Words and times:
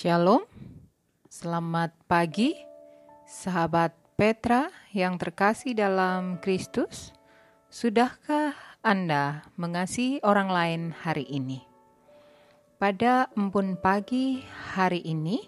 Shalom, 0.00 0.48
selamat 1.28 1.92
pagi, 2.08 2.56
sahabat 3.28 3.92
Petra 4.16 4.72
yang 4.96 5.20
terkasih 5.20 5.76
dalam 5.76 6.40
Kristus. 6.40 7.12
Sudahkah 7.68 8.56
Anda 8.80 9.44
mengasihi 9.60 10.24
orang 10.24 10.48
lain 10.48 10.82
hari 10.96 11.28
ini? 11.28 11.60
Pada 12.80 13.28
empun 13.36 13.76
pagi 13.76 14.40
hari 14.72 15.04
ini, 15.04 15.44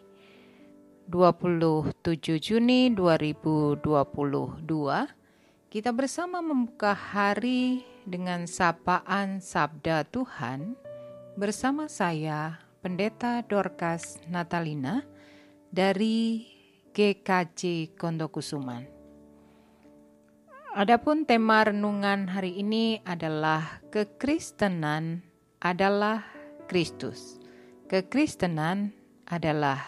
27 1.08 2.12
Juni 2.36 2.92
2022, 2.92 3.80
kita 5.72 5.90
bersama 5.96 6.44
membuka 6.44 6.92
hari 6.92 7.88
dengan 8.04 8.44
sapaan 8.44 9.40
Sabda 9.40 10.04
Tuhan 10.12 10.76
bersama 11.40 11.88
saya 11.88 12.61
Pendeta 12.82 13.46
Dorcas 13.46 14.18
Natalina 14.26 15.06
dari 15.70 16.42
GKJ 16.90 17.94
Kondokusuman. 17.94 18.82
Adapun 20.74 21.22
tema 21.22 21.62
renungan 21.62 22.26
hari 22.26 22.58
ini 22.58 22.98
adalah 23.06 23.78
kekristenan 23.94 25.22
adalah 25.62 26.26
Kristus. 26.66 27.38
Kekristenan 27.86 28.90
adalah 29.30 29.78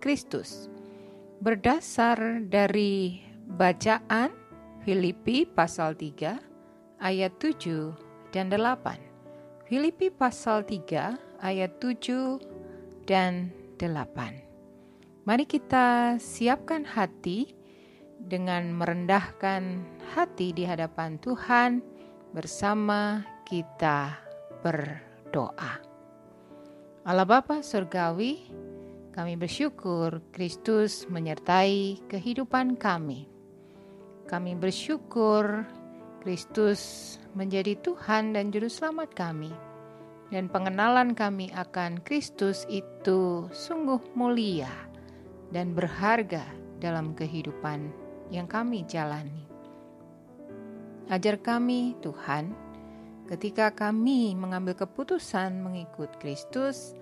Kristus. 0.00 0.72
Berdasar 1.44 2.48
dari 2.48 3.28
bacaan 3.44 4.32
Filipi 4.88 5.44
pasal 5.44 6.00
3 6.00 7.04
ayat 7.04 7.32
7 7.44 7.92
dan 8.32 8.48
8. 8.48 9.68
Filipi 9.68 10.08
pasal 10.08 10.64
3 10.64 11.27
ayat 11.38 11.78
7 11.78 12.42
dan 13.06 13.50
8. 13.78 15.24
Mari 15.26 15.44
kita 15.46 16.16
siapkan 16.18 16.82
hati 16.82 17.54
dengan 18.18 18.74
merendahkan 18.74 19.84
hati 20.16 20.50
di 20.50 20.66
hadapan 20.66 21.20
Tuhan 21.22 21.84
bersama 22.34 23.22
kita 23.46 24.18
berdoa. 24.64 25.78
Allah 27.08 27.28
Bapa 27.28 27.62
Surgawi, 27.62 28.50
kami 29.14 29.38
bersyukur 29.38 30.20
Kristus 30.34 31.06
menyertai 31.08 32.04
kehidupan 32.10 32.76
kami. 32.76 33.30
Kami 34.28 34.52
bersyukur 34.58 35.64
Kristus 36.20 37.16
menjadi 37.32 37.78
Tuhan 37.80 38.36
dan 38.36 38.52
Juru 38.52 38.68
Selamat 38.68 39.08
kami 39.16 39.67
dan 40.28 40.52
pengenalan 40.52 41.16
kami 41.16 41.48
akan 41.56 42.04
Kristus 42.04 42.68
itu 42.68 43.48
sungguh 43.48 44.00
mulia 44.12 44.70
dan 45.48 45.72
berharga 45.72 46.44
dalam 46.78 47.16
kehidupan 47.16 47.88
yang 48.28 48.44
kami 48.44 48.84
jalani. 48.84 49.48
Ajar 51.08 51.40
kami, 51.40 51.96
Tuhan, 52.04 52.52
ketika 53.32 53.72
kami 53.72 54.36
mengambil 54.36 54.76
keputusan 54.76 55.64
mengikut 55.64 56.12
Kristus, 56.20 56.92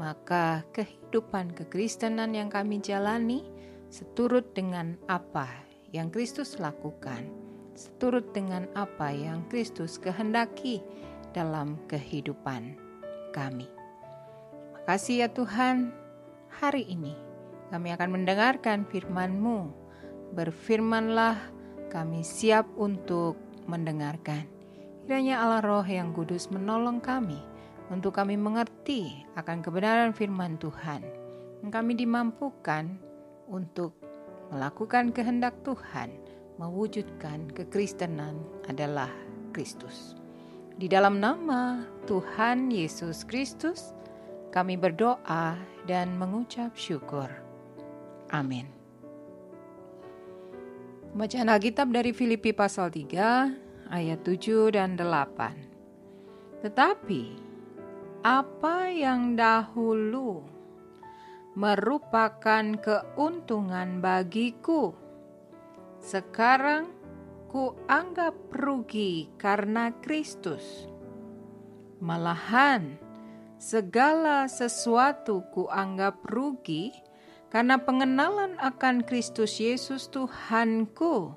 maka 0.00 0.64
kehidupan 0.72 1.52
kekristenan 1.52 2.32
yang 2.32 2.48
kami 2.48 2.80
jalani 2.80 3.44
seturut 3.92 4.56
dengan 4.56 4.96
apa 5.12 5.44
yang 5.92 6.08
Kristus 6.08 6.56
lakukan, 6.56 7.28
seturut 7.76 8.32
dengan 8.32 8.64
apa 8.72 9.12
yang 9.12 9.44
Kristus 9.52 10.00
kehendaki 10.00 10.80
dalam 11.32 11.78
kehidupan 11.86 12.74
kami. 13.30 13.70
Makasih 14.74 15.26
ya 15.26 15.28
Tuhan, 15.30 15.94
hari 16.50 16.86
ini 16.90 17.14
kami 17.70 17.94
akan 17.94 18.10
mendengarkan 18.10 18.82
firman-Mu. 18.90 19.70
Berfirmanlah, 20.34 21.38
kami 21.90 22.22
siap 22.22 22.66
untuk 22.78 23.38
mendengarkan. 23.66 24.46
Kiranya 25.06 25.42
Allah 25.42 25.62
Roh 25.62 25.86
yang 25.86 26.14
kudus 26.14 26.50
menolong 26.54 27.02
kami 27.02 27.38
untuk 27.90 28.14
kami 28.14 28.38
mengerti 28.38 29.26
akan 29.34 29.62
kebenaran 29.62 30.14
firman 30.14 30.54
Tuhan. 30.58 31.02
Kami 31.66 31.92
dimampukan 31.98 32.94
untuk 33.50 33.98
melakukan 34.54 35.10
kehendak 35.10 35.54
Tuhan, 35.66 36.14
mewujudkan 36.58 37.50
kekristenan 37.54 38.38
adalah 38.70 39.10
Kristus. 39.50 40.19
Di 40.80 40.88
dalam 40.88 41.20
nama 41.20 41.84
Tuhan 42.08 42.72
Yesus 42.72 43.28
Kristus, 43.28 43.92
kami 44.48 44.80
berdoa 44.80 45.60
dan 45.84 46.16
mengucap 46.16 46.72
syukur. 46.72 47.28
Amin. 48.32 48.64
Bacaan 51.12 51.52
Alkitab 51.52 51.92
dari 51.92 52.16
Filipi 52.16 52.56
pasal 52.56 52.88
3 52.88 53.92
ayat 53.92 54.24
7 54.24 54.72
dan 54.72 54.96
8. 54.96 56.64
Tetapi 56.64 57.24
apa 58.24 58.88
yang 58.88 59.36
dahulu 59.36 60.40
merupakan 61.60 62.64
keuntungan 62.80 64.00
bagiku 64.00 64.96
sekarang 66.00 66.88
ku 67.50 67.74
anggap 67.90 68.38
rugi 68.54 69.26
karena 69.34 69.90
Kristus. 69.98 70.86
Malahan, 71.98 72.94
segala 73.58 74.46
sesuatu 74.46 75.42
ku 75.50 75.66
anggap 75.66 76.22
rugi 76.30 76.94
karena 77.50 77.82
pengenalan 77.82 78.54
akan 78.62 79.02
Kristus 79.02 79.58
Yesus 79.58 80.06
Tuhanku 80.14 81.34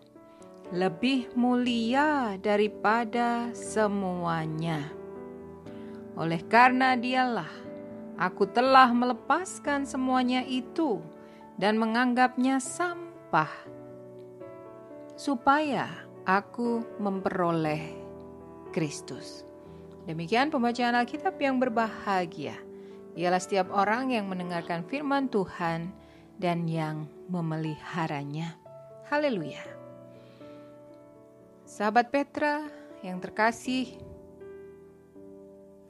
lebih 0.69 1.33
mulia 1.33 2.37
daripada 2.37 3.49
semuanya. 3.57 4.93
Oleh 6.13 6.45
karena 6.45 6.93
dialah 6.93 7.49
aku 8.21 8.45
telah 8.53 8.93
melepaskan 8.93 9.89
semuanya 9.89 10.45
itu 10.45 11.01
dan 11.57 11.81
menganggapnya 11.81 12.61
sampah 12.61 13.49
supaya 15.23 15.87
aku 16.27 16.83
memperoleh 16.99 17.95
Kristus. 18.75 19.47
Demikian 20.03 20.51
pembacaan 20.51 20.99
Alkitab 20.99 21.39
yang 21.39 21.63
berbahagia. 21.63 22.59
Ialah 23.15 23.39
setiap 23.39 23.71
orang 23.71 24.11
yang 24.11 24.27
mendengarkan 24.27 24.83
firman 24.83 25.31
Tuhan 25.31 25.95
dan 26.35 26.67
yang 26.67 27.07
memeliharanya. 27.31 28.59
Haleluya. 29.07 29.63
Sahabat 31.63 32.11
Petra 32.11 32.67
yang 32.99 33.23
terkasih, 33.23 33.95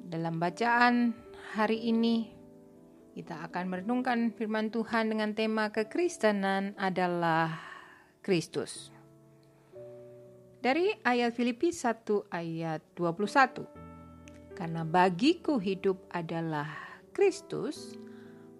dalam 0.05 0.37
bacaan 0.37 1.17
hari 1.57 1.89
ini 1.89 2.29
kita 3.17 3.49
akan 3.49 3.65
merenungkan 3.65 4.29
firman 4.37 4.69
Tuhan 4.69 5.09
dengan 5.09 5.33
tema 5.33 5.73
kekristenan 5.73 6.77
adalah 6.77 7.57
Kristus. 8.21 8.92
Dari 10.63 10.95
ayat 11.03 11.35
Filipi 11.35 11.75
1 11.75 12.31
ayat 12.31 12.79
21. 12.95 13.67
Karena 14.55 14.87
bagiku 14.87 15.59
hidup 15.59 15.99
adalah 16.07 16.71
Kristus, 17.11 17.99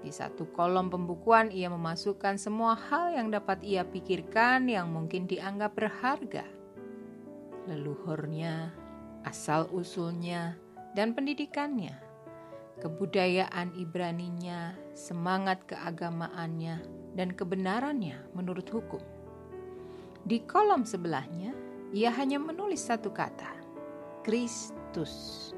Di 0.04 0.12
satu 0.12 0.52
kolom 0.52 0.92
pembukuan 0.92 1.48
ia 1.48 1.72
memasukkan 1.72 2.36
semua 2.36 2.76
hal 2.76 3.16
yang 3.16 3.32
dapat 3.32 3.64
ia 3.64 3.88
pikirkan 3.88 4.69
yang 4.69 4.92
mungkin 4.92 5.25
dianggap 5.25 5.81
berharga. 5.81 6.44
Leluhurnya, 7.64 8.69
asal-usulnya, 9.25 10.61
dan 10.94 11.12
pendidikannya, 11.12 11.99
kebudayaan 12.79 13.75
Ibraninya, 13.75 14.79
semangat 14.94 15.67
keagamaannya, 15.67 16.81
dan 17.19 17.35
kebenarannya 17.35 18.31
menurut 18.35 18.67
hukum. 18.70 19.02
Di 20.25 20.41
kolom 20.46 20.87
sebelahnya, 20.87 21.52
ia 21.91 22.11
hanya 22.14 22.41
menulis 22.41 22.87
satu 22.87 23.11
kata, 23.11 23.50
Kristus. 24.23 25.52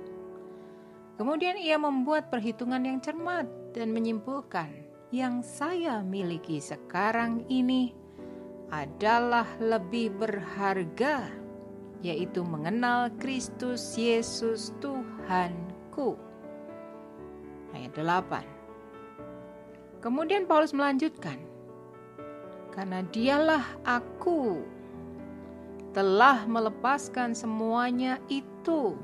Kemudian 1.16 1.56
ia 1.56 1.80
membuat 1.80 2.28
perhitungan 2.28 2.84
yang 2.84 3.00
cermat 3.00 3.48
dan 3.72 3.92
menyimpulkan, 3.92 4.68
yang 5.14 5.40
saya 5.40 6.02
miliki 6.02 6.60
sekarang 6.60 7.46
ini 7.48 7.94
adalah 8.68 9.46
lebih 9.62 10.10
berharga 10.18 11.30
yaitu 12.04 12.44
mengenal 12.44 13.08
Kristus 13.16 13.96
Yesus 13.96 14.74
Tuhanku. 15.26 16.14
Ayat 17.74 17.98
8. 17.98 19.98
Kemudian 19.98 20.46
Paulus 20.46 20.70
melanjutkan, 20.70 21.34
karena 22.70 23.02
dialah 23.10 23.66
aku 23.82 24.62
telah 25.90 26.46
melepaskan 26.46 27.34
semuanya 27.34 28.22
itu 28.30 28.94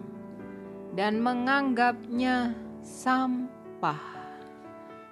dan 0.94 1.18
menganggapnya 1.18 2.54
sampah, 2.86 3.98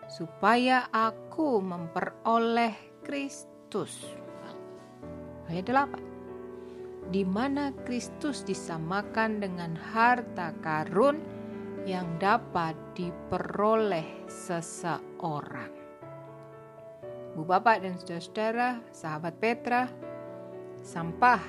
supaya 0.07 0.87
aku 0.95 1.59
memperoleh 1.59 3.03
Kristus. 3.03 4.15
Ayat 5.51 5.75
8. 5.75 6.20
Di 7.11 7.27
mana 7.27 7.75
Kristus 7.83 8.47
disamakan 8.47 9.43
dengan 9.43 9.75
harta 9.75 10.55
karun 10.63 11.19
yang 11.83 12.07
dapat 12.23 12.79
diperoleh 12.95 14.31
seseorang. 14.31 15.75
Bu 17.35 17.43
Bapak 17.43 17.83
dan 17.83 17.99
saudara-saudara, 17.99 18.79
sahabat 18.95 19.35
Petra, 19.43 19.91
sampah 20.87 21.43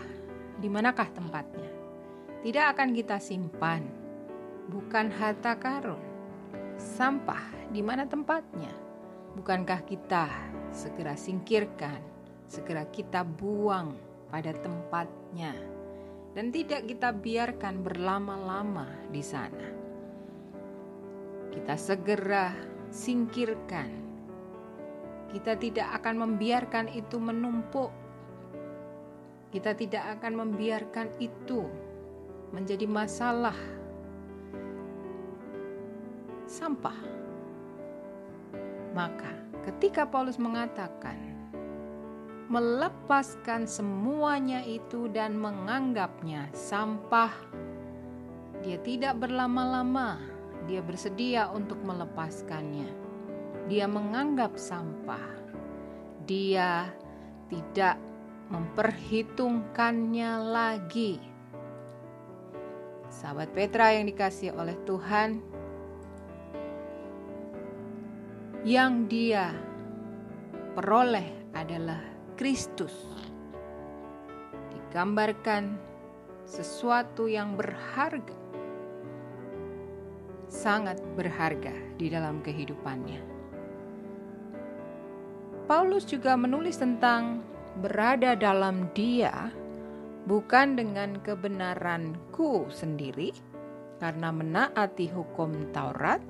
di 0.57 0.65
manakah 0.65 1.09
tempatnya? 1.13 1.69
Tidak 2.41 2.65
akan 2.73 2.89
kita 2.97 3.21
simpan, 3.21 3.85
bukan 4.65 5.13
harta 5.13 5.53
karun. 5.61 6.01
Sampah 6.81 7.69
di 7.69 7.85
mana 7.85 8.09
tempatnya? 8.09 8.73
Bukankah 9.37 9.85
kita 9.85 10.25
segera 10.73 11.13
singkirkan, 11.13 12.01
segera 12.49 12.89
kita 12.89 13.21
buang 13.21 14.10
pada 14.31 14.55
tempatnya, 14.55 15.51
dan 16.31 16.49
tidak 16.55 16.87
kita 16.87 17.11
biarkan 17.11 17.83
berlama-lama 17.83 18.87
di 19.11 19.19
sana? 19.19 19.67
Kita 21.51 21.75
segera 21.75 22.55
singkirkan. 22.87 23.91
Kita 25.31 25.55
tidak 25.59 25.99
akan 25.99 26.15
membiarkan 26.27 26.87
itu 26.91 27.19
menumpuk. 27.19 27.91
Kita 29.51 29.75
tidak 29.75 30.19
akan 30.19 30.47
membiarkan 30.47 31.11
itu 31.19 31.67
menjadi 32.55 32.87
masalah 32.87 33.55
sampah. 36.47 36.99
Maka, 38.91 39.31
ketika 39.67 40.03
Paulus 40.03 40.35
mengatakan 40.35 41.30
melepaskan 42.51 43.63
semuanya 43.63 44.59
itu 44.67 45.07
dan 45.07 45.39
menganggapnya 45.39 46.51
sampah, 46.51 47.31
dia 48.59 48.75
tidak 48.83 49.23
berlama-lama, 49.23 50.19
dia 50.67 50.83
bersedia 50.83 51.47
untuk 51.47 51.79
melepaskannya. 51.79 52.91
Dia 53.71 53.87
menganggap 53.87 54.59
sampah, 54.59 55.31
dia 56.27 56.91
tidak 57.47 57.95
memperhitungkannya 58.51 60.31
lagi. 60.51 61.23
Sahabat 63.07 63.55
Petra 63.55 63.95
yang 63.95 64.11
dikasih 64.11 64.51
oleh 64.59 64.75
Tuhan, 64.83 65.39
yang 68.67 69.07
dia 69.07 69.55
peroleh 70.75 71.31
adalah 71.55 72.10
Kristus. 72.41 73.05
Digambarkan 74.73 75.77
sesuatu 76.41 77.29
yang 77.29 77.53
berharga, 77.53 78.33
sangat 80.49 80.97
berharga 81.13 81.69
di 82.01 82.09
dalam 82.09 82.41
kehidupannya. 82.41 83.21
Paulus 85.69 86.01
juga 86.09 86.33
menulis 86.33 86.81
tentang 86.81 87.45
berada 87.77 88.33
dalam 88.33 88.89
Dia, 88.97 89.53
bukan 90.25 90.81
dengan 90.81 91.21
kebenaranku 91.21 92.65
sendiri, 92.73 93.37
karena 94.01 94.33
menaati 94.33 95.13
hukum 95.13 95.69
Taurat, 95.69 96.25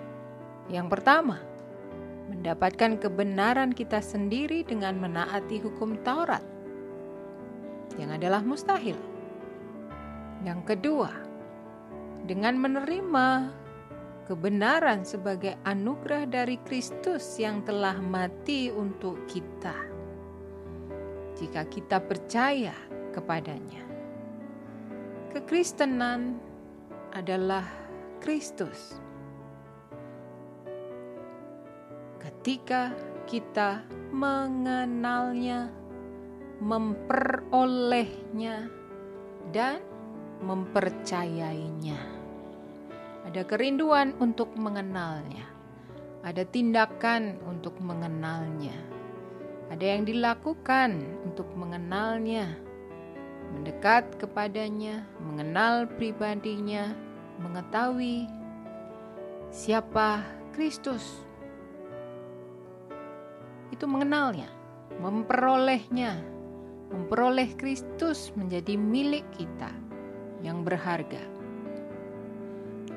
Yang 0.70 0.86
pertama, 0.98 1.42
mendapatkan 2.30 3.00
kebenaran 3.02 3.74
kita 3.74 3.98
sendiri 3.98 4.62
dengan 4.62 4.94
menaati 5.02 5.58
hukum 5.58 5.98
Taurat, 6.06 6.44
yang 7.98 8.14
adalah 8.14 8.40
mustahil. 8.46 8.96
Yang 10.46 10.60
kedua, 10.70 11.10
dengan 12.30 12.54
menerima 12.62 13.26
kebenaran 14.30 15.02
sebagai 15.02 15.58
anugerah 15.64 16.28
dari 16.28 16.60
Kristus 16.62 17.24
yang 17.40 17.64
telah 17.64 17.98
mati 17.98 18.70
untuk 18.70 19.24
kita. 19.26 19.74
Jika 21.40 21.64
kita 21.66 21.98
percaya 22.04 22.76
kepadanya, 23.16 23.82
kekristenan 25.32 26.47
adalah 27.14 27.64
Kristus. 28.20 28.98
Ketika 32.18 32.92
kita 33.24 33.84
mengenalnya, 34.12 35.72
memperolehnya, 36.60 38.68
dan 39.54 39.80
mempercayainya, 40.44 41.98
ada 43.24 43.42
kerinduan 43.44 44.12
untuk 44.20 44.52
mengenalnya, 44.58 45.46
ada 46.24 46.44
tindakan 46.44 47.40
untuk 47.48 47.76
mengenalnya, 47.80 48.76
ada 49.68 49.84
yang 49.84 50.04
dilakukan 50.04 51.00
untuk 51.24 51.48
mengenalnya 51.56 52.67
mendekat 53.54 54.04
kepadanya, 54.20 55.04
mengenal 55.22 55.88
pribadinya, 55.96 56.92
mengetahui 57.40 58.28
siapa 59.48 60.24
Kristus. 60.52 61.24
Itu 63.72 63.84
mengenalnya, 63.88 64.48
memperolehnya, 65.00 66.18
memperoleh 66.92 67.52
Kristus 67.56 68.32
menjadi 68.36 68.74
milik 68.76 69.24
kita 69.36 69.70
yang 70.44 70.64
berharga. 70.64 71.20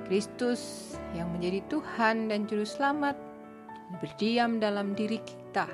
Kristus 0.07 0.93
yang 1.15 1.31
menjadi 1.31 1.63
Tuhan 1.71 2.27
dan 2.27 2.43
Juru 2.43 2.67
Selamat 2.67 3.15
berdiam 4.03 4.59
dalam 4.59 4.91
diri 4.91 5.19
kita 5.23 5.67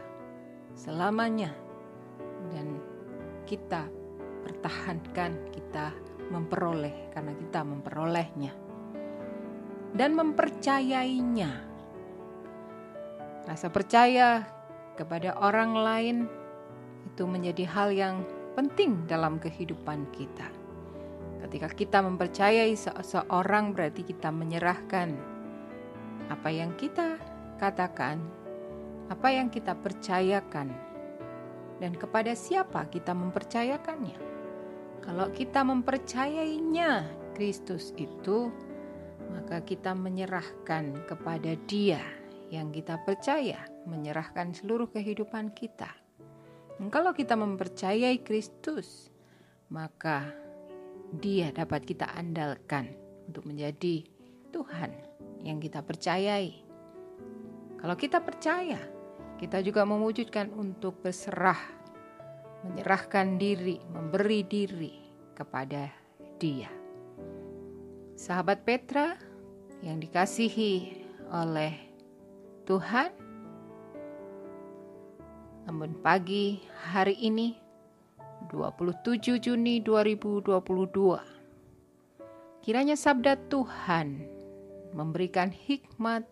selamanya 0.78 1.50
dan 2.54 2.78
kita 3.50 3.90
pertahankan, 4.58 5.54
kita 5.54 5.94
memperoleh 6.34 7.14
karena 7.14 7.32
kita 7.38 7.64
memperolehnya 7.64 8.52
dan 9.96 10.14
mempercayainya. 10.18 11.52
Rasa 13.48 13.72
percaya 13.72 14.44
kepada 15.00 15.40
orang 15.40 15.72
lain 15.78 16.18
itu 17.08 17.24
menjadi 17.24 17.64
hal 17.70 17.90
yang 17.96 18.16
penting 18.60 19.08
dalam 19.08 19.40
kehidupan 19.40 20.10
kita. 20.12 20.52
Ketika 21.48 21.70
kita 21.72 22.04
mempercayai 22.04 22.74
seseorang, 22.76 23.72
berarti 23.72 24.04
kita 24.04 24.34
menyerahkan 24.34 25.16
apa 26.28 26.50
yang 26.52 26.76
kita 26.76 27.16
katakan, 27.56 28.20
apa 29.08 29.28
yang 29.32 29.48
kita 29.48 29.72
percayakan 29.80 30.76
dan 31.80 31.94
kepada 31.96 32.36
siapa 32.36 32.84
kita 32.92 33.16
mempercayakannya. 33.16 34.37
Kalau 35.08 35.32
kita 35.32 35.64
mempercayainya 35.64 37.08
Kristus 37.32 37.96
itu, 37.96 38.52
maka 39.32 39.64
kita 39.64 39.96
menyerahkan 39.96 41.08
kepada 41.08 41.56
Dia 41.64 42.04
yang 42.52 42.76
kita 42.76 43.00
percaya, 43.08 43.64
menyerahkan 43.88 44.52
seluruh 44.52 44.92
kehidupan 44.92 45.56
kita. 45.56 45.88
Dan 46.76 46.92
kalau 46.92 47.16
kita 47.16 47.40
mempercayai 47.40 48.20
Kristus, 48.20 49.08
maka 49.72 50.28
Dia 51.16 51.56
dapat 51.56 51.88
kita 51.88 52.12
andalkan 52.12 52.92
untuk 53.32 53.48
menjadi 53.48 54.04
Tuhan 54.52 54.92
yang 55.48 55.64
kita 55.64 55.88
percayai. 55.88 56.52
Kalau 57.80 57.96
kita 57.96 58.20
percaya, 58.20 58.82
kita 59.40 59.64
juga 59.64 59.88
mewujudkan 59.88 60.52
untuk 60.52 61.00
berserah, 61.00 61.77
menyerahkan 62.66 63.38
diri, 63.38 63.78
memberi 63.92 64.42
diri 64.46 64.94
kepada 65.38 65.92
Dia. 66.42 66.70
Sahabat 68.18 68.66
Petra 68.66 69.14
yang 69.86 70.02
dikasihi 70.02 71.06
oleh 71.30 71.74
Tuhan, 72.66 73.14
namun 75.68 76.00
pagi 76.00 76.64
hari 76.90 77.20
ini 77.20 77.68
27 78.48 79.36
Juni 79.42 79.84
2022 79.84 81.38
kiranya 82.64 82.96
sabda 82.96 83.36
Tuhan 83.52 84.24
memberikan 84.96 85.52
hikmat 85.52 86.24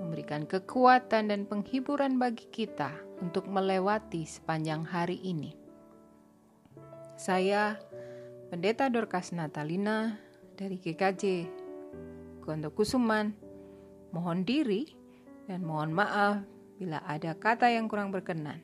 memberikan 0.00 0.48
kekuatan 0.48 1.28
dan 1.28 1.44
penghiburan 1.44 2.16
bagi 2.16 2.48
kita 2.48 2.94
untuk 3.20 3.46
melewati 3.46 4.24
sepanjang 4.24 4.84
hari 4.88 5.20
ini. 5.20 5.52
Saya, 7.20 7.76
Pendeta 8.48 8.88
Dorcas 8.88 9.30
Natalina 9.30 10.16
dari 10.56 10.80
GKJ 10.80 11.46
Kusuman, 12.74 13.30
mohon 14.10 14.42
diri 14.42 14.90
dan 15.46 15.62
mohon 15.62 15.94
maaf 15.94 16.42
bila 16.82 16.98
ada 17.06 17.36
kata 17.38 17.70
yang 17.70 17.86
kurang 17.86 18.10
berkenan. 18.10 18.58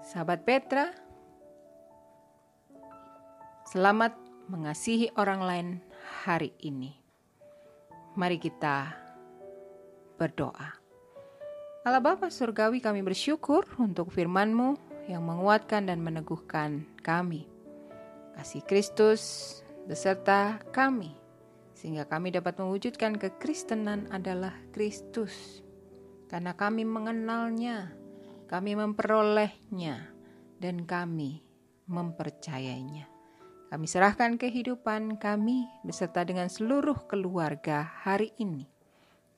Sahabat 0.00 0.48
Petra, 0.48 0.88
selamat 3.68 4.16
mengasihi 4.48 5.12
orang 5.20 5.40
lain 5.44 5.68
hari 6.24 6.56
ini. 6.64 6.96
Mari 8.16 8.40
kita 8.40 8.96
berdoa. 10.16 10.77
Allah 11.88 12.04
Bapa 12.04 12.28
Surgawi 12.28 12.84
kami 12.84 13.00
bersyukur 13.00 13.64
untuk 13.80 14.12
firman-Mu 14.12 14.76
yang 15.08 15.24
menguatkan 15.24 15.88
dan 15.88 16.04
meneguhkan 16.04 16.84
kami. 17.00 17.48
Kasih 18.36 18.60
Kristus 18.68 19.56
beserta 19.88 20.60
kami, 20.68 21.16
sehingga 21.72 22.04
kami 22.04 22.36
dapat 22.36 22.60
mewujudkan 22.60 23.16
kekristenan 23.16 24.04
adalah 24.12 24.52
Kristus. 24.68 25.64
Karena 26.28 26.52
kami 26.52 26.84
mengenalnya, 26.84 27.88
kami 28.52 28.76
memperolehnya, 28.76 30.12
dan 30.60 30.84
kami 30.84 31.40
mempercayainya. 31.88 33.08
Kami 33.72 33.86
serahkan 33.88 34.36
kehidupan 34.36 35.16
kami 35.16 35.64
beserta 35.88 36.20
dengan 36.20 36.52
seluruh 36.52 37.08
keluarga 37.08 37.80
hari 38.04 38.36
ini 38.36 38.68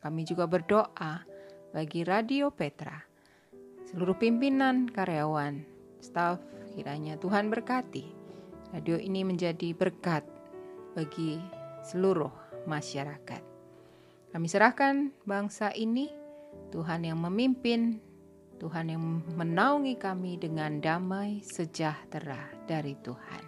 kami 0.00 0.24
juga 0.24 0.48
berdoa 0.48 1.28
bagi 1.70 2.02
Radio 2.02 2.50
Petra, 2.50 2.98
seluruh 3.86 4.18
pimpinan, 4.18 4.90
karyawan, 4.90 5.62
staf, 6.02 6.42
kiranya 6.74 7.14
Tuhan 7.14 7.46
berkati. 7.46 8.10
Radio 8.74 8.98
ini 8.98 9.22
menjadi 9.22 9.70
berkat 9.74 10.26
bagi 10.98 11.38
seluruh 11.86 12.30
masyarakat. 12.66 13.42
Kami 14.34 14.46
serahkan 14.50 15.14
bangsa 15.22 15.70
ini, 15.74 16.10
Tuhan 16.74 17.06
yang 17.06 17.22
memimpin, 17.22 18.02
Tuhan 18.58 18.90
yang 18.90 19.02
menaungi 19.38 19.94
kami 19.94 20.42
dengan 20.42 20.82
damai 20.82 21.42
sejahtera 21.46 22.50
dari 22.66 22.98
Tuhan. 22.98 23.42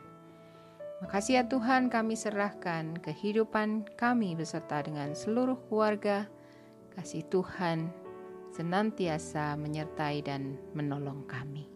Makasih 1.02 1.42
ya 1.42 1.44
Tuhan 1.50 1.90
kami 1.90 2.14
serahkan 2.14 3.02
kehidupan 3.02 3.98
kami 3.98 4.38
beserta 4.38 4.78
dengan 4.86 5.10
seluruh 5.18 5.58
keluarga, 5.66 6.30
Kasih 6.92 7.24
Tuhan 7.32 8.01
senantiasa 8.52 9.56
menyertai 9.56 10.20
dan 10.20 10.60
menolong 10.76 11.24
kami. 11.24 11.66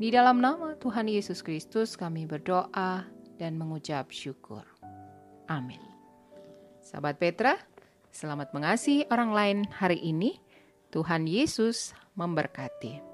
Di 0.00 0.08
dalam 0.08 0.40
nama 0.40 0.78
Tuhan 0.78 1.10
Yesus 1.10 1.44
Kristus 1.44 1.98
kami 1.98 2.24
berdoa 2.24 3.04
dan 3.36 3.58
mengucap 3.58 4.08
syukur. 4.14 4.64
Amin. 5.50 5.82
Sahabat 6.80 7.20
Petra, 7.20 7.58
selamat 8.14 8.54
mengasihi 8.56 9.04
orang 9.12 9.34
lain 9.34 9.58
hari 9.68 10.00
ini. 10.00 10.38
Tuhan 10.90 11.28
Yesus 11.28 11.92
memberkati. 12.18 13.09